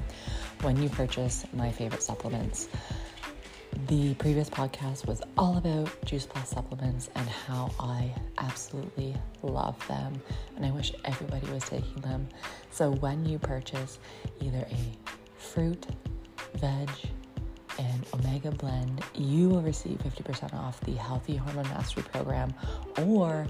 when 0.63 0.81
you 0.83 0.89
purchase 0.89 1.47
my 1.53 1.71
favorite 1.71 2.03
supplements. 2.03 2.69
The 3.89 4.15
previous 4.15 4.49
podcast 4.49 5.07
was 5.07 5.23
all 5.37 5.59
about 5.59 5.91
Juice 6.05 6.27
Plus 6.27 6.49
supplements 6.49 7.11
and 7.15 7.29
how 7.29 7.71
I 7.79 8.13
absolutely 8.39 9.15
love 9.43 9.77
them, 9.87 10.21
and 10.57 10.65
I 10.65 10.71
wish 10.71 10.93
everybody 11.05 11.47
was 11.53 11.63
taking 11.65 12.01
them. 12.03 12.27
So, 12.71 12.91
when 12.91 13.25
you 13.27 13.39
purchase 13.39 13.99
either 14.41 14.67
a 14.71 15.39
fruit, 15.39 15.87
veg, 16.55 16.89
and 17.79 18.05
omega 18.15 18.51
blend, 18.51 19.03
you 19.15 19.49
will 19.49 19.63
receive 19.63 19.99
50% 19.99 20.55
off 20.55 20.81
the 20.81 20.95
Healthy 20.95 21.37
Hormone 21.37 21.69
Mastery 21.69 22.03
Program. 22.05 22.55
Or 23.03 23.47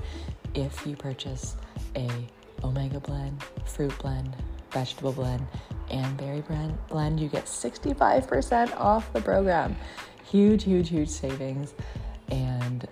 if 0.55 0.87
you 0.87 0.97
purchase 0.97 1.57
a 1.95 2.09
omega 2.65 3.01
blend, 3.01 3.43
fruit 3.65 3.97
blend, 3.99 4.35
vegetable 4.71 5.13
blend, 5.13 5.47
and 5.91 6.17
berry 6.17 6.41
blend, 6.41 6.77
blend 6.89 7.21
you 7.21 7.29
get 7.29 7.45
65% 7.45 8.77
off 8.77 9.13
the 9.13 9.21
program. 9.21 9.77
Huge, 10.25 10.65
huge, 10.65 10.89
huge 10.89 11.09
savings. 11.09 11.75
And 12.31 12.87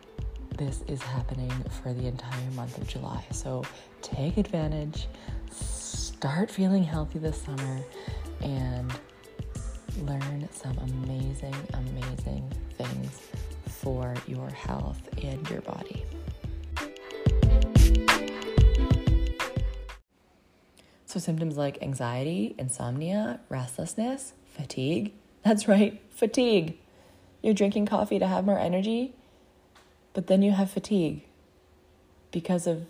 this 0.57 0.85
is 0.87 1.03
happening 1.03 1.51
for 1.83 1.93
the 1.93 2.07
entire 2.07 2.51
month 2.53 2.79
of 2.79 2.87
July. 2.87 3.25
So 3.33 3.65
take 4.03 4.37
advantage, 4.37 5.09
start 5.51 6.51
feeling 6.51 6.85
healthy 6.85 7.19
this 7.19 7.41
summer, 7.43 7.81
amazing, 11.45 11.69
amazing 11.75 12.53
things 12.79 13.21
for 13.67 14.15
your 14.27 14.49
health 14.51 15.09
and 15.23 15.49
your 15.51 15.61
body. 15.61 16.05
So, 21.07 21.21
symptoms 21.21 21.57
like 21.57 21.81
anxiety, 21.83 22.55
insomnia, 22.59 23.41
restlessness, 23.49 24.33
fatigue 24.49 25.13
that's 25.45 25.69
right, 25.69 26.01
fatigue. 26.11 26.79
You're 27.43 27.53
drinking 27.53 27.85
coffee 27.87 28.19
to 28.19 28.27
have 28.27 28.47
more 28.47 28.59
energy, 28.59 29.13
but 30.15 30.27
then 30.27 30.41
you 30.41 30.53
have 30.53 30.71
fatigue 30.71 31.23
because 32.33 32.67
of 32.67 32.87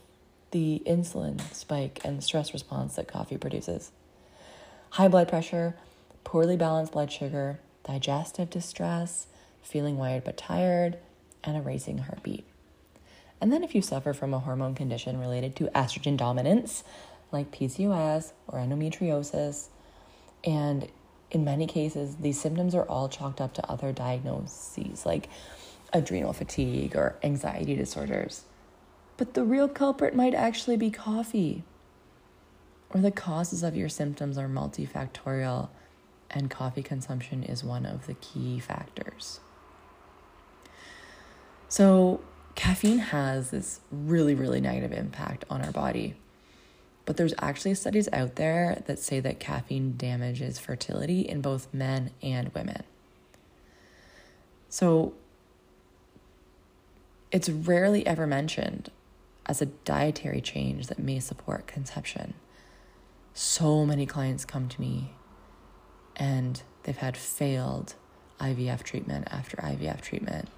the 0.53 0.81
insulin 0.87 1.41
spike 1.53 2.01
and 2.05 2.23
stress 2.23 2.53
response 2.53 2.95
that 2.95 3.09
coffee 3.09 3.37
produces. 3.37 3.91
High 4.91 5.09
blood 5.09 5.29
pressure, 5.29 5.75
poorly 6.23 6.57
balanced 6.57 6.93
blood 6.93 7.11
sugar, 7.11 7.59
digestive 7.85 8.51
distress, 8.51 9.27
feeling 9.63 9.97
wired 9.97 10.25
but 10.25 10.37
tired, 10.37 10.99
and 11.43 11.57
a 11.57 11.61
racing 11.61 11.99
heartbeat. 11.99 12.45
And 13.41 13.53
then, 13.53 13.63
if 13.63 13.75
you 13.75 13.83
suffer 13.83 14.13
from 14.13 14.33
a 14.33 14.39
hormone 14.39 14.75
condition 14.75 15.21
related 15.21 15.55
to 15.57 15.65
estrogen 15.75 16.17
dominance, 16.17 16.83
like 17.31 17.51
PCOS 17.51 18.33
or 18.49 18.59
endometriosis, 18.59 19.69
and 20.45 20.89
in 21.31 21.45
many 21.45 21.67
cases, 21.67 22.17
these 22.17 22.41
symptoms 22.41 22.75
are 22.75 22.85
all 22.85 23.09
chalked 23.09 23.41
up 23.41 23.55
to 23.55 23.71
other 23.71 23.93
diagnoses 23.93 25.05
like 25.05 25.29
adrenal 25.93 26.33
fatigue 26.33 26.97
or 26.97 27.17
anxiety 27.23 27.75
disorders. 27.75 28.45
But 29.17 29.35
the 29.35 29.45
real 29.45 29.69
culprit 29.69 30.15
might 30.15 30.35
actually 30.35 30.77
be 30.77 30.91
coffee. 30.91 31.65
Or 32.91 33.01
the 33.01 33.11
causes 33.11 33.63
of 33.63 33.77
your 33.77 33.89
symptoms 33.89 34.39
are 34.39 34.49
multifactorial, 34.49 35.69
and 36.31 36.51
coffee 36.51 36.83
consumption 36.83 37.43
is 37.43 37.63
one 37.63 37.87
of 37.87 38.07
the 38.07 38.15
key 38.15 38.59
factors. 38.59 39.41
So, 41.69 42.21
caffeine 42.55 42.99
has 42.99 43.51
this 43.51 43.81
really, 43.91 44.35
really 44.35 44.61
negative 44.61 44.93
impact 44.93 45.45
on 45.51 45.63
our 45.63 45.73
body. 45.73 46.15
But 47.05 47.17
there's 47.17 47.35
actually 47.39 47.75
studies 47.75 48.09
out 48.13 48.37
there 48.37 48.83
that 48.87 48.99
say 48.99 49.21
that 49.21 49.39
caffeine 49.39 49.97
damages 49.97 50.59
fertility 50.59 51.21
in 51.21 51.41
both 51.41 51.73
men 51.73 52.11
and 52.23 52.49
women. 52.55 52.83
So 54.69 55.13
it's 57.31 57.49
rarely 57.49 58.07
ever 58.07 58.27
mentioned 58.27 58.91
as 59.47 59.61
a 59.61 59.67
dietary 59.67 60.41
change 60.41 60.87
that 60.87 60.99
may 60.99 61.21
support 61.21 61.67
conception. 61.67 62.35
So 63.35 63.85
many 63.85 64.07
clients 64.07 64.45
come 64.45 64.69
to 64.69 64.81
me 64.81 65.13
and 66.17 66.63
they've 66.83 66.97
had 66.97 67.17
failed 67.17 67.95
IVF 68.41 68.83
treatment 68.83 69.29
after 69.31 69.57
IVF 69.59 70.01
treatment. 70.01 70.49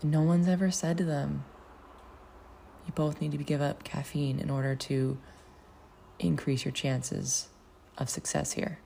And 0.00 0.10
no 0.10 0.22
one's 0.22 0.48
ever 0.48 0.70
said 0.70 0.98
to 0.98 1.04
them, 1.04 1.44
you 2.86 2.92
both 2.94 3.20
need 3.20 3.32
to 3.32 3.38
give 3.38 3.60
up 3.60 3.84
caffeine 3.84 4.38
in 4.40 4.50
order 4.50 4.74
to 4.74 5.18
increase 6.18 6.64
your 6.64 6.72
chances 6.72 7.48
of 7.98 8.08
success 8.08 8.52
here. 8.52 8.78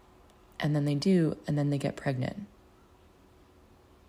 And 0.58 0.74
then 0.74 0.84
they 0.84 0.94
do, 0.94 1.36
and 1.46 1.56
then 1.56 1.70
they 1.70 1.78
get 1.78 1.96
pregnant. 1.96 2.46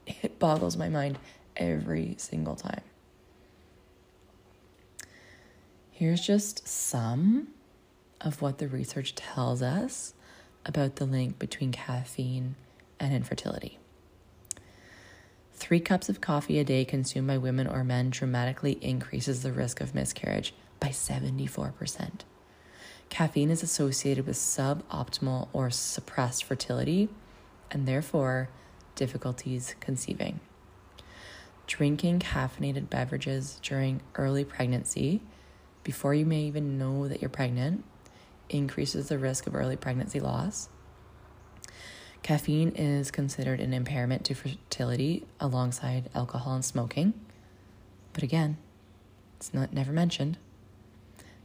It 0.05 0.39
boggles 0.39 0.77
my 0.77 0.89
mind 0.89 1.19
every 1.57 2.15
single 2.17 2.55
time. 2.55 2.81
Here's 5.91 6.21
just 6.21 6.67
some 6.67 7.49
of 8.21 8.41
what 8.41 8.59
the 8.59 8.67
research 8.67 9.15
tells 9.15 9.61
us 9.61 10.13
about 10.67 10.97
the 10.97 11.05
link 11.05 11.39
between 11.39 11.71
caffeine 11.71 12.55
and 12.99 13.13
infertility. 13.13 13.79
Three 15.53 15.79
cups 15.79 16.09
of 16.09 16.21
coffee 16.21 16.59
a 16.59 16.63
day 16.63 16.85
consumed 16.85 17.27
by 17.27 17.37
women 17.37 17.65
or 17.65 17.83
men 17.83 18.11
dramatically 18.11 18.77
increases 18.81 19.41
the 19.41 19.51
risk 19.51 19.81
of 19.81 19.95
miscarriage 19.95 20.53
by 20.79 20.89
74%. 20.89 22.21
Caffeine 23.09 23.49
is 23.49 23.63
associated 23.63 24.27
with 24.27 24.35
suboptimal 24.35 25.47
or 25.53 25.71
suppressed 25.71 26.43
fertility 26.43 27.09
and 27.71 27.87
therefore 27.87 28.49
difficulties 28.95 29.75
conceiving. 29.79 30.39
Drinking 31.65 32.19
caffeinated 32.19 32.89
beverages 32.89 33.59
during 33.63 34.01
early 34.15 34.45
pregnancy, 34.45 35.21
before 35.83 36.13
you 36.13 36.25
may 36.25 36.41
even 36.41 36.77
know 36.77 37.07
that 37.07 37.21
you're 37.21 37.29
pregnant, 37.29 37.83
increases 38.49 39.09
the 39.09 39.17
risk 39.17 39.47
of 39.47 39.55
early 39.55 39.75
pregnancy 39.75 40.19
loss 40.19 40.69
Caffeine 42.27 42.73
is 42.75 43.09
considered 43.09 43.61
an 43.61 43.73
impairment 43.73 44.25
to 44.25 44.33
fertility 44.33 45.25
alongside 45.39 46.09
alcohol 46.13 46.55
and 46.55 46.65
smoking. 46.65 47.13
But 48.11 48.21
again, 48.21 48.57
it's 49.37 49.53
not 49.53 49.71
never 49.71 49.93
mentioned. 49.93 50.37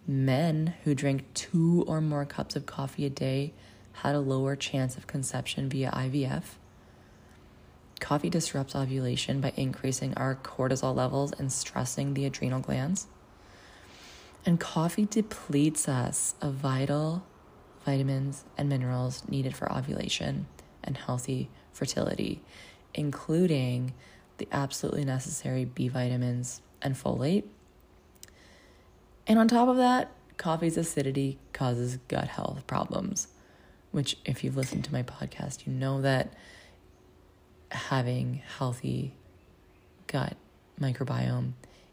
Men 0.09 0.75
who 0.83 0.97
drink 0.97 1.33
two 1.35 1.85
or 1.87 2.01
more 2.01 2.25
cups 2.25 2.57
of 2.57 2.67
coffee 2.67 3.07
a 3.07 3.11
day 3.11 3.53
had 3.93 4.17
a 4.17 4.21
lower 4.21 4.57
chance 4.57 4.97
of 4.97 5.07
conception 5.07 5.69
via 5.69 5.93
IVF. 5.93 6.57
Coffee 8.01 8.31
disrupts 8.31 8.75
ovulation 8.75 9.41
by 9.41 9.53
increasing 9.55 10.13
our 10.15 10.35
cortisol 10.35 10.97
levels 10.97 11.31
and 11.39 11.53
stressing 11.53 12.15
the 12.15 12.25
adrenal 12.25 12.59
glands. 12.59 13.07
And 14.45 14.59
coffee 14.59 15.07
depletes 15.07 15.89
us 15.89 16.35
of 16.41 16.55
vital 16.55 17.25
vitamins 17.85 18.45
and 18.57 18.69
minerals 18.69 19.23
needed 19.29 19.57
for 19.57 19.71
ovulation 19.73 20.47
and 20.83 20.97
healthy 20.97 21.49
fertility, 21.73 22.43
including 22.95 23.95
the 24.39 24.49
absolutely 24.51 25.05
necessary 25.05 25.65
B 25.65 25.89
vitamins 25.89 26.61
and 26.81 26.95
folate. 26.95 27.45
And 29.27 29.39
on 29.39 29.47
top 29.47 29.69
of 29.69 29.77
that, 29.77 30.11
coffee's 30.37 30.77
acidity 30.77 31.39
causes 31.53 31.99
gut 32.09 32.29
health 32.29 32.67
problems, 32.67 33.29
which, 33.93 34.17
if 34.25 34.43
you've 34.43 34.57
listened 34.57 34.85
to 34.85 34.93
my 34.93 35.05
podcast, 35.05 35.67
you 35.67 35.73
know 35.73 36.01
that 36.03 36.33
having 37.71 38.43
healthy 38.59 39.15
gut 40.09 40.37
microbiome 40.81 41.53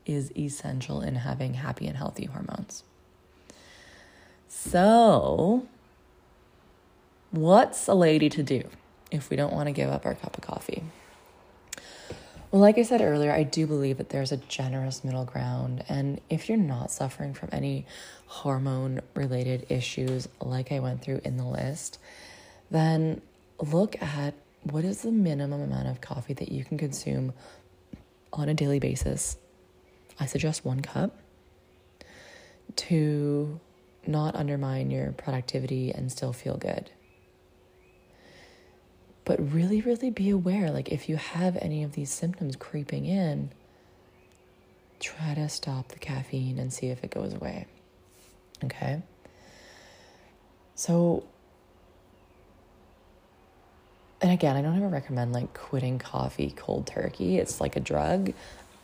is 0.09 0.35
essential 0.35 1.01
in 1.01 1.15
having 1.15 1.53
happy 1.53 1.87
and 1.87 1.95
healthy 1.95 2.25
hormones. 2.25 2.83
So, 4.47 5.67
what's 7.31 7.87
a 7.87 7.93
lady 7.93 8.29
to 8.29 8.41
do 8.41 8.63
if 9.11 9.29
we 9.29 9.37
don't 9.37 9.53
want 9.53 9.67
to 9.67 9.71
give 9.71 9.89
up 9.89 10.05
our 10.05 10.15
cup 10.15 10.35
of 10.37 10.43
coffee? 10.43 10.83
Well, 12.51 12.61
like 12.61 12.79
I 12.79 12.81
said 12.81 13.01
earlier, 13.01 13.31
I 13.31 13.43
do 13.43 13.67
believe 13.67 13.97
that 13.97 14.09
there's 14.09 14.31
a 14.31 14.37
generous 14.37 15.03
middle 15.03 15.25
ground. 15.25 15.83
And 15.87 16.19
if 16.31 16.49
you're 16.49 16.57
not 16.57 16.89
suffering 16.89 17.35
from 17.35 17.49
any 17.51 17.85
hormone 18.25 19.01
related 19.13 19.67
issues 19.69 20.27
like 20.41 20.71
I 20.71 20.79
went 20.79 21.03
through 21.03 21.21
in 21.23 21.37
the 21.37 21.45
list, 21.45 21.99
then 22.71 23.21
look 23.59 24.01
at 24.01 24.33
what 24.63 24.83
is 24.83 25.03
the 25.03 25.11
minimum 25.11 25.61
amount 25.61 25.89
of 25.89 26.01
coffee 26.01 26.33
that 26.33 26.51
you 26.51 26.65
can 26.65 26.79
consume 26.79 27.33
on 28.33 28.49
a 28.49 28.55
daily 28.55 28.79
basis. 28.79 29.37
I 30.19 30.25
suggest 30.25 30.65
one 30.65 30.81
cup 30.81 31.17
to 32.75 33.59
not 34.05 34.35
undermine 34.35 34.91
your 34.91 35.11
productivity 35.11 35.91
and 35.91 36.11
still 36.11 36.33
feel 36.33 36.57
good. 36.57 36.89
But 39.25 39.53
really, 39.53 39.81
really 39.81 40.09
be 40.09 40.29
aware 40.29 40.71
like, 40.71 40.89
if 40.89 41.07
you 41.07 41.17
have 41.17 41.57
any 41.61 41.83
of 41.83 41.93
these 41.93 42.09
symptoms 42.09 42.55
creeping 42.55 43.05
in, 43.05 43.51
try 44.99 45.33
to 45.35 45.47
stop 45.47 45.89
the 45.89 45.99
caffeine 45.99 46.57
and 46.57 46.73
see 46.73 46.87
if 46.87 47.03
it 47.03 47.11
goes 47.11 47.33
away. 47.33 47.67
Okay? 48.63 49.01
So, 50.75 51.23
and 54.21 54.31
again, 54.31 54.55
I 54.55 54.61
don't 54.61 54.75
ever 54.75 54.87
recommend 54.87 55.31
like 55.31 55.53
quitting 55.53 55.99
coffee 55.99 56.51
cold 56.55 56.87
turkey. 56.87 57.37
It's 57.37 57.61
like 57.61 57.75
a 57.75 57.79
drug. 57.79 58.33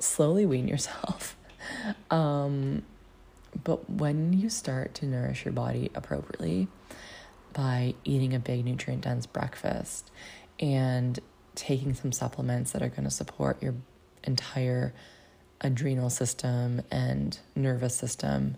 Slowly 0.05 0.45
wean 0.45 0.67
yourself. 0.67 1.35
um, 2.12 2.83
but 3.63 3.89
when 3.89 4.33
you 4.33 4.50
start 4.50 4.93
to 4.95 5.05
nourish 5.05 5.45
your 5.45 5.53
body 5.53 5.89
appropriately, 5.95 6.67
by 7.53 7.95
eating 8.03 8.35
a 8.35 8.39
big 8.39 8.65
nutrient 8.65 9.03
dense 9.03 9.25
breakfast 9.25 10.12
and 10.59 11.19
taking 11.55 11.93
some 11.93 12.12
supplements 12.12 12.71
that 12.71 12.81
are 12.81 12.89
going 12.89 13.05
to 13.05 13.09
support 13.09 13.63
your 13.63 13.74
entire 14.25 14.93
adrenal 15.62 16.09
system 16.09 16.81
and 16.91 17.39
nervous 17.55 17.95
system, 17.95 18.57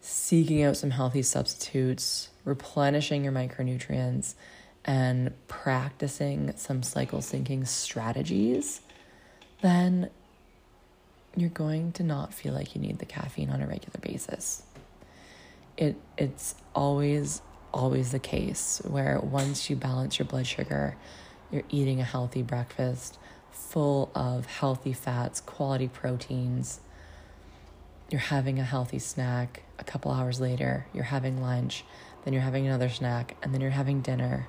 seeking 0.00 0.62
out 0.62 0.76
some 0.76 0.90
healthy 0.90 1.22
substitutes, 1.22 2.28
replenishing 2.44 3.24
your 3.24 3.32
micronutrients, 3.32 4.34
and 4.84 5.32
practicing 5.48 6.54
some 6.56 6.82
cycle 6.82 7.20
syncing 7.20 7.66
strategies, 7.66 8.82
then 9.60 10.10
you're 11.36 11.50
going 11.50 11.92
to 11.92 12.02
not 12.02 12.32
feel 12.32 12.52
like 12.52 12.74
you 12.74 12.80
need 12.80 12.98
the 12.98 13.06
caffeine 13.06 13.50
on 13.50 13.60
a 13.60 13.66
regular 13.66 13.98
basis 14.00 14.62
it 15.76 15.96
it's 16.16 16.54
always 16.74 17.40
always 17.72 18.12
the 18.12 18.18
case 18.18 18.80
where 18.84 19.20
once 19.20 19.68
you 19.70 19.76
balance 19.76 20.18
your 20.18 20.26
blood 20.26 20.46
sugar, 20.46 20.96
you're 21.50 21.64
eating 21.70 22.00
a 22.00 22.04
healthy 22.04 22.42
breakfast 22.42 23.18
full 23.50 24.10
of 24.14 24.46
healthy 24.46 24.92
fats, 24.92 25.40
quality 25.40 25.88
proteins. 25.88 26.80
You're 28.10 28.20
having 28.20 28.58
a 28.58 28.64
healthy 28.64 28.98
snack. 28.98 29.62
A 29.78 29.84
couple 29.84 30.10
hours 30.10 30.40
later, 30.40 30.86
you're 30.94 31.04
having 31.04 31.42
lunch, 31.42 31.84
then 32.24 32.32
you're 32.32 32.42
having 32.42 32.66
another 32.66 32.88
snack, 32.88 33.36
and 33.42 33.52
then 33.52 33.60
you're 33.60 33.70
having 33.70 34.00
dinner. 34.00 34.48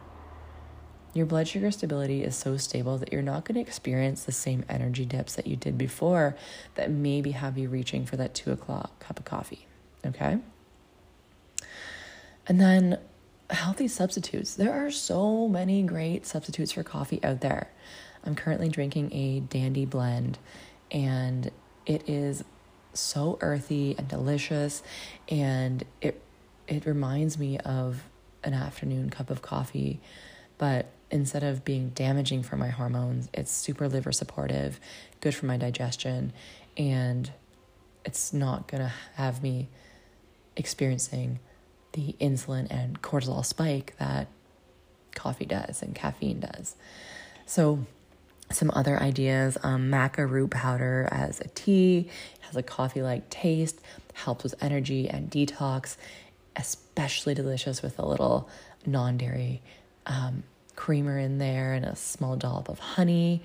Your 1.13 1.25
blood 1.25 1.47
sugar 1.47 1.71
stability 1.71 2.23
is 2.23 2.35
so 2.35 2.57
stable 2.57 2.97
that 2.99 3.11
you're 3.11 3.21
not 3.21 3.45
going 3.45 3.55
to 3.55 3.61
experience 3.61 4.23
the 4.23 4.31
same 4.31 4.63
energy 4.69 5.05
dips 5.05 5.35
that 5.35 5.47
you 5.47 5.55
did 5.55 5.77
before 5.77 6.35
that 6.75 6.91
maybe 6.91 7.31
have 7.31 7.57
you 7.57 7.67
reaching 7.67 8.05
for 8.05 8.15
that 8.17 8.35
two 8.35 8.51
o'clock 8.51 8.99
cup 8.99 9.19
of 9.19 9.25
coffee. 9.25 9.65
Okay? 10.05 10.37
And 12.47 12.61
then 12.61 12.99
healthy 13.49 13.87
substitutes. 13.87 14.53
There 14.53 14.71
are 14.71 14.91
so 14.91 15.47
many 15.47 15.81
great 15.83 16.25
substitutes 16.25 16.73
for 16.73 16.83
coffee 16.83 17.19
out 17.23 17.41
there. 17.41 17.69
I'm 18.23 18.35
currently 18.35 18.69
drinking 18.69 19.13
a 19.13 19.39
dandy 19.39 19.85
blend, 19.85 20.37
and 20.91 21.49
it 21.85 22.07
is 22.07 22.43
so 22.93 23.37
earthy 23.41 23.95
and 23.97 24.07
delicious, 24.07 24.83
and 25.27 25.83
it 26.01 26.21
it 26.67 26.85
reminds 26.85 27.39
me 27.39 27.57
of 27.59 28.03
an 28.43 28.53
afternoon 28.53 29.09
cup 29.09 29.31
of 29.31 29.41
coffee, 29.41 29.99
but 30.57 30.91
instead 31.11 31.43
of 31.43 31.65
being 31.65 31.89
damaging 31.89 32.43
for 32.43 32.55
my 32.55 32.69
hormones, 32.69 33.29
it's 33.33 33.51
super 33.51 33.87
liver 33.87 34.11
supportive, 34.11 34.79
good 35.21 35.33
for 35.35 35.45
my 35.45 35.57
digestion, 35.57 36.33
and 36.77 37.31
it's 38.05 38.31
not 38.33 38.67
gonna 38.67 38.93
have 39.15 39.41
me 39.41 39.67
experiencing 40.55 41.39
the 41.93 42.15
insulin 42.21 42.67
and 42.69 43.01
cortisol 43.01 43.45
spike 43.45 43.95
that 43.97 44.27
coffee 45.15 45.45
does 45.45 45.81
and 45.81 45.95
caffeine 45.95 46.39
does. 46.39 46.75
So, 47.45 47.85
some 48.51 48.71
other 48.73 48.99
ideas 48.99 49.57
um, 49.61 49.91
maca 49.91 50.27
root 50.27 50.49
powder 50.49 51.07
as 51.11 51.39
a 51.39 51.47
tea 51.49 52.09
has 52.41 52.55
a 52.55 52.63
coffee 52.63 53.03
like 53.03 53.29
taste, 53.29 53.79
helps 54.13 54.43
with 54.43 54.55
energy 54.61 55.07
and 55.07 55.29
detox, 55.29 55.97
especially 56.55 57.35
delicious 57.35 57.83
with 57.83 57.99
a 57.99 58.05
little 58.05 58.49
non 58.87 59.17
dairy 59.17 59.61
um, 60.07 60.43
creamer 60.79 61.19
in 61.19 61.39
there 61.39 61.73
and 61.73 61.83
a 61.83 61.93
small 61.93 62.37
dollop 62.37 62.69
of 62.69 62.79
honey. 62.79 63.43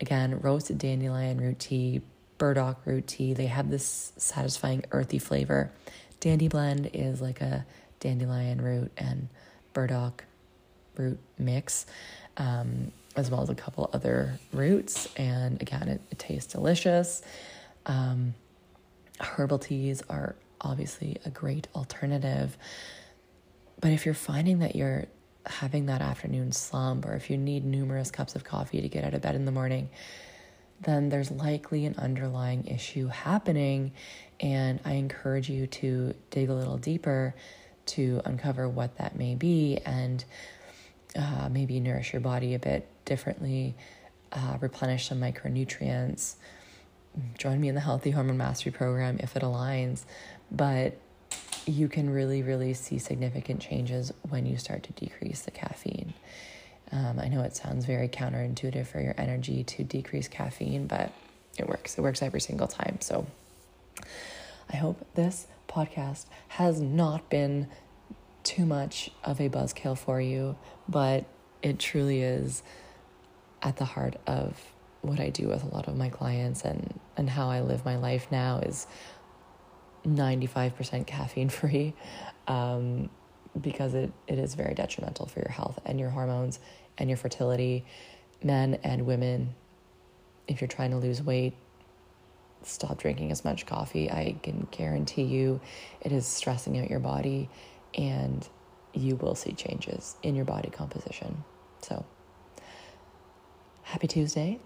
Again, 0.00 0.40
roasted 0.40 0.78
dandelion 0.78 1.38
root 1.38 1.58
tea, 1.58 2.00
burdock 2.38 2.80
root 2.86 3.06
tea, 3.06 3.34
they 3.34 3.48
have 3.48 3.70
this 3.70 4.14
satisfying 4.16 4.82
earthy 4.90 5.18
flavor. 5.18 5.70
Dandy 6.20 6.48
blend 6.48 6.88
is 6.94 7.20
like 7.20 7.42
a 7.42 7.66
dandelion 8.00 8.62
root 8.62 8.90
and 8.96 9.28
burdock 9.74 10.24
root 10.96 11.18
mix, 11.38 11.84
um, 12.38 12.92
as 13.14 13.30
well 13.30 13.42
as 13.42 13.50
a 13.50 13.54
couple 13.54 13.90
other 13.92 14.40
roots. 14.50 15.06
And 15.16 15.60
again, 15.60 15.86
it, 15.86 16.00
it 16.10 16.18
tastes 16.18 16.50
delicious. 16.50 17.20
Um, 17.84 18.32
herbal 19.20 19.58
teas 19.58 20.02
are 20.08 20.34
obviously 20.62 21.18
a 21.26 21.30
great 21.30 21.68
alternative. 21.74 22.56
But 23.80 23.90
if 23.90 24.06
you're 24.06 24.14
finding 24.14 24.60
that 24.60 24.74
you're 24.74 25.08
having 25.46 25.86
that 25.86 26.00
afternoon 26.02 26.52
slump, 26.52 27.06
or 27.06 27.14
if 27.14 27.30
you 27.30 27.36
need 27.36 27.64
numerous 27.64 28.10
cups 28.10 28.34
of 28.34 28.44
coffee 28.44 28.80
to 28.80 28.88
get 28.88 29.04
out 29.04 29.14
of 29.14 29.22
bed 29.22 29.34
in 29.34 29.44
the 29.44 29.52
morning, 29.52 29.88
then 30.82 31.08
there's 31.08 31.30
likely 31.30 31.86
an 31.86 31.94
underlying 31.98 32.66
issue 32.66 33.08
happening. 33.08 33.92
And 34.40 34.80
I 34.84 34.92
encourage 34.92 35.48
you 35.50 35.66
to 35.66 36.14
dig 36.30 36.48
a 36.48 36.54
little 36.54 36.78
deeper 36.78 37.34
to 37.86 38.22
uncover 38.24 38.68
what 38.68 38.96
that 38.98 39.16
may 39.16 39.34
be 39.34 39.78
and 39.84 40.24
uh, 41.16 41.48
maybe 41.50 41.80
nourish 41.80 42.12
your 42.12 42.20
body 42.20 42.54
a 42.54 42.58
bit 42.58 42.86
differently, 43.04 43.74
uh, 44.32 44.58
replenish 44.60 45.08
some 45.08 45.20
micronutrients. 45.20 46.34
Join 47.36 47.60
me 47.60 47.68
in 47.68 47.74
the 47.74 47.80
Healthy 47.80 48.12
Hormone 48.12 48.36
Mastery 48.36 48.70
Program 48.72 49.18
if 49.20 49.36
it 49.36 49.42
aligns. 49.42 50.04
But 50.50 50.96
you 51.66 51.88
can 51.88 52.10
really, 52.10 52.42
really 52.42 52.74
see 52.74 52.98
significant 52.98 53.60
changes 53.60 54.12
when 54.28 54.46
you 54.46 54.56
start 54.56 54.82
to 54.84 54.92
decrease 54.92 55.42
the 55.42 55.50
caffeine. 55.50 56.14
Um, 56.92 57.18
I 57.20 57.28
know 57.28 57.42
it 57.42 57.54
sounds 57.54 57.84
very 57.84 58.08
counterintuitive 58.08 58.86
for 58.86 59.00
your 59.00 59.14
energy 59.16 59.62
to 59.64 59.84
decrease 59.84 60.28
caffeine, 60.28 60.86
but 60.86 61.12
it 61.56 61.68
works. 61.68 61.96
It 61.98 62.00
works 62.02 62.22
every 62.22 62.40
single 62.40 62.66
time. 62.66 62.98
So 63.00 63.26
I 64.72 64.76
hope 64.76 65.06
this 65.14 65.46
podcast 65.68 66.26
has 66.48 66.80
not 66.80 67.28
been 67.30 67.68
too 68.42 68.66
much 68.66 69.10
of 69.22 69.40
a 69.40 69.48
buzzkill 69.48 69.96
for 69.96 70.20
you, 70.20 70.56
but 70.88 71.24
it 71.62 71.78
truly 71.78 72.22
is 72.22 72.62
at 73.62 73.76
the 73.76 73.84
heart 73.84 74.16
of 74.26 74.58
what 75.02 75.20
I 75.20 75.30
do 75.30 75.48
with 75.48 75.62
a 75.62 75.68
lot 75.68 75.88
of 75.88 75.96
my 75.96 76.08
clients 76.08 76.62
and 76.62 76.98
and 77.16 77.28
how 77.30 77.48
I 77.48 77.60
live 77.60 77.84
my 77.84 77.96
life 77.96 78.26
now 78.30 78.58
is 78.58 78.86
95% 80.04 81.06
caffeine 81.06 81.48
free 81.48 81.94
um, 82.48 83.10
because 83.60 83.94
it, 83.94 84.12
it 84.26 84.38
is 84.38 84.54
very 84.54 84.74
detrimental 84.74 85.26
for 85.26 85.40
your 85.40 85.50
health 85.50 85.78
and 85.84 85.98
your 85.98 86.10
hormones 86.10 86.60
and 86.98 87.08
your 87.08 87.16
fertility. 87.16 87.84
Men 88.42 88.78
and 88.82 89.06
women, 89.06 89.54
if 90.48 90.60
you're 90.60 90.68
trying 90.68 90.90
to 90.90 90.96
lose 90.96 91.22
weight, 91.22 91.54
stop 92.62 92.98
drinking 92.98 93.30
as 93.30 93.44
much 93.44 93.66
coffee. 93.66 94.10
I 94.10 94.36
can 94.42 94.66
guarantee 94.70 95.22
you 95.22 95.60
it 96.00 96.12
is 96.12 96.26
stressing 96.26 96.78
out 96.78 96.90
your 96.90 97.00
body 97.00 97.48
and 97.94 98.46
you 98.92 99.16
will 99.16 99.34
see 99.34 99.52
changes 99.52 100.16
in 100.22 100.34
your 100.34 100.44
body 100.44 100.70
composition. 100.70 101.44
So, 101.82 102.04
happy 103.82 104.06
Tuesday. 104.06 104.58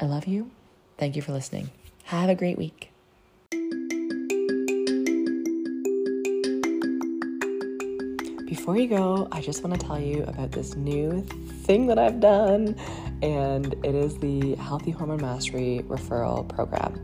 I 0.00 0.06
love 0.06 0.26
you. 0.26 0.50
Thank 0.98 1.16
you 1.16 1.22
for 1.22 1.32
listening. 1.32 1.70
Have 2.04 2.28
a 2.28 2.34
great 2.34 2.58
week. 2.58 2.93
Before 8.64 8.78
you 8.78 8.88
go, 8.88 9.28
I 9.30 9.42
just 9.42 9.62
want 9.62 9.78
to 9.78 9.86
tell 9.86 10.00
you 10.00 10.22
about 10.22 10.50
this 10.50 10.74
new 10.74 11.20
thing 11.64 11.86
that 11.88 11.98
I've 11.98 12.18
done, 12.18 12.74
and 13.20 13.74
it 13.84 13.94
is 13.94 14.16
the 14.16 14.54
Healthy 14.54 14.90
Hormone 14.90 15.20
Mastery 15.20 15.84
Referral 15.86 16.48
Program. 16.48 16.98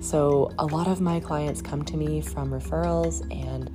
So, 0.00 0.52
a 0.60 0.66
lot 0.66 0.86
of 0.86 1.00
my 1.00 1.18
clients 1.18 1.60
come 1.60 1.84
to 1.86 1.96
me 1.96 2.20
from 2.20 2.52
referrals, 2.52 3.20
and 3.32 3.68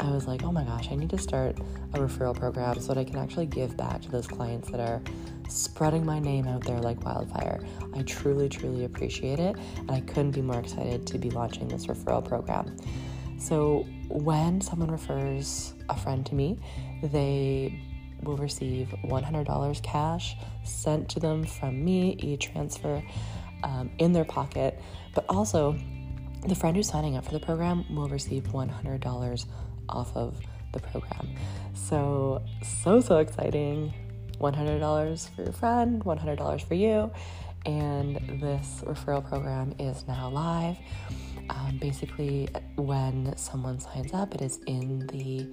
I 0.00 0.10
was 0.10 0.26
like, 0.26 0.42
oh 0.42 0.50
my 0.50 0.64
gosh, 0.64 0.90
I 0.90 0.96
need 0.96 1.10
to 1.10 1.18
start 1.18 1.56
a 1.94 2.00
referral 2.00 2.36
program 2.36 2.80
so 2.80 2.88
that 2.88 2.98
I 2.98 3.04
can 3.04 3.16
actually 3.16 3.46
give 3.46 3.76
back 3.76 4.02
to 4.02 4.10
those 4.10 4.26
clients 4.26 4.68
that 4.72 4.80
are 4.80 5.00
spreading 5.48 6.04
my 6.04 6.18
name 6.18 6.48
out 6.48 6.64
there 6.64 6.80
like 6.80 7.04
wildfire. 7.04 7.64
I 7.94 8.02
truly, 8.02 8.48
truly 8.48 8.86
appreciate 8.86 9.38
it, 9.38 9.54
and 9.76 9.88
I 9.92 10.00
couldn't 10.00 10.32
be 10.32 10.42
more 10.42 10.58
excited 10.58 11.06
to 11.06 11.18
be 11.18 11.30
launching 11.30 11.68
this 11.68 11.86
referral 11.86 12.24
program. 12.24 12.76
So, 13.42 13.84
when 14.08 14.60
someone 14.60 14.90
refers 14.90 15.74
a 15.88 15.96
friend 15.96 16.24
to 16.26 16.34
me, 16.34 16.60
they 17.02 17.76
will 18.22 18.36
receive 18.36 18.94
$100 19.04 19.82
cash 19.82 20.36
sent 20.62 21.08
to 21.08 21.18
them 21.18 21.42
from 21.44 21.84
me, 21.84 22.16
e 22.20 22.36
transfer 22.36 23.02
um, 23.64 23.90
in 23.98 24.12
their 24.12 24.24
pocket, 24.24 24.80
but 25.12 25.24
also 25.28 25.76
the 26.46 26.54
friend 26.54 26.76
who's 26.76 26.88
signing 26.88 27.16
up 27.16 27.24
for 27.24 27.32
the 27.32 27.40
program 27.40 27.84
will 27.92 28.08
receive 28.08 28.44
$100 28.44 29.46
off 29.88 30.16
of 30.16 30.40
the 30.72 30.78
program. 30.78 31.34
So, 31.74 32.42
so, 32.84 33.00
so 33.00 33.18
exciting. 33.18 33.92
$100 34.40 35.28
for 35.34 35.42
your 35.42 35.52
friend, 35.52 36.04
$100 36.04 36.62
for 36.62 36.74
you. 36.74 37.10
And 37.66 38.16
this 38.40 38.82
referral 38.84 39.28
program 39.28 39.74
is 39.78 40.06
now 40.06 40.28
live. 40.30 40.76
Um, 41.62 41.76
basically, 41.78 42.48
when 42.76 43.36
someone 43.36 43.78
signs 43.78 44.12
up, 44.12 44.34
it 44.34 44.42
is 44.42 44.58
in 44.66 45.06
the 45.08 45.46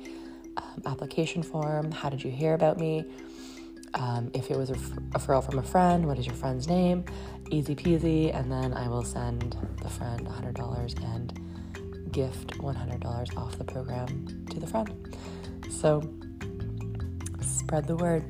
um, 0.57 0.81
application 0.85 1.43
form. 1.43 1.91
How 1.91 2.09
did 2.09 2.23
you 2.23 2.31
hear 2.31 2.53
about 2.53 2.79
me? 2.79 3.05
Um, 3.93 4.31
if 4.33 4.51
it 4.51 4.57
was 4.57 4.69
a 4.69 4.75
referral 4.75 5.43
from 5.43 5.59
a 5.59 5.63
friend, 5.63 6.05
what 6.05 6.17
is 6.17 6.25
your 6.25 6.35
friend's 6.35 6.67
name? 6.67 7.03
Easy 7.49 7.75
peasy. 7.75 8.35
And 8.35 8.51
then 8.51 8.73
I 8.73 8.87
will 8.87 9.03
send 9.03 9.55
the 9.81 9.89
friend 9.89 10.25
$100 10.27 11.03
and 11.15 12.11
gift 12.11 12.57
$100 12.57 13.37
off 13.37 13.57
the 13.57 13.63
program 13.63 14.45
to 14.51 14.59
the 14.59 14.67
friend. 14.67 15.17
So 15.69 16.01
spread 17.41 17.87
the 17.87 17.95
word. 17.95 18.23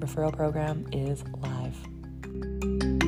Referral 0.00 0.32
program 0.32 0.86
is 0.92 1.22
live. 1.40 3.01